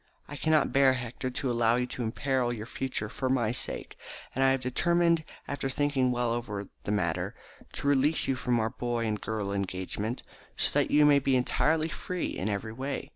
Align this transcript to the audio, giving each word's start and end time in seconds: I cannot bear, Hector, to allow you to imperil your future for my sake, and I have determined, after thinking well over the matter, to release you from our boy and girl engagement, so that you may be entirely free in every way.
I 0.27 0.35
cannot 0.35 0.73
bear, 0.73 0.93
Hector, 0.93 1.29
to 1.29 1.51
allow 1.51 1.75
you 1.75 1.85
to 1.85 2.01
imperil 2.01 2.51
your 2.51 2.65
future 2.65 3.07
for 3.07 3.29
my 3.29 3.51
sake, 3.51 3.95
and 4.33 4.43
I 4.43 4.49
have 4.49 4.59
determined, 4.61 5.23
after 5.47 5.69
thinking 5.69 6.09
well 6.11 6.33
over 6.33 6.69
the 6.85 6.91
matter, 6.91 7.35
to 7.73 7.87
release 7.87 8.27
you 8.27 8.35
from 8.35 8.59
our 8.59 8.71
boy 8.71 9.05
and 9.05 9.21
girl 9.21 9.51
engagement, 9.53 10.23
so 10.57 10.71
that 10.79 10.89
you 10.89 11.05
may 11.05 11.19
be 11.19 11.35
entirely 11.35 11.87
free 11.87 12.29
in 12.29 12.49
every 12.49 12.73
way. 12.73 13.09